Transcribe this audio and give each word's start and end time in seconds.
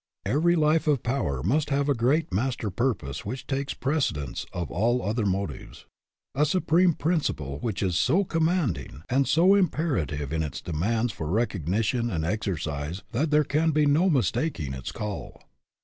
Every 0.25 0.55
life 0.55 0.87
of 0.87 1.03
power 1.03 1.43
must 1.43 1.69
have 1.69 1.87
a 1.87 1.93
great 1.93 2.33
master 2.33 2.71
purpose 2.71 3.23
which 3.23 3.45
takes 3.45 3.75
precedence 3.75 4.47
of 4.51 4.71
all 4.71 5.03
other 5.03 5.27
motives 5.27 5.85
a 6.33 6.43
supreme 6.43 6.93
principle 6.93 7.59
which 7.59 7.83
is 7.83 7.97
so 7.99 8.23
commanding 8.23 9.03
and 9.11 9.27
so 9.27 9.53
imperative 9.53 10.33
in 10.33 10.41
its 10.41 10.59
de 10.59 10.71
AN 10.71 10.77
OVERMASTERING 10.77 10.89
PURPOSE 10.89 10.89
109 10.89 10.97
mands 10.97 11.13
for 11.13 11.27
recognition 11.27 12.09
and 12.09 12.25
exercise 12.25 13.03
that 13.11 13.29
there 13.29 13.43
can 13.43 13.69
be 13.69 13.85
no 13.85 14.09
mistaking 14.09 14.73
its 14.73 14.91
call. 14.91 15.39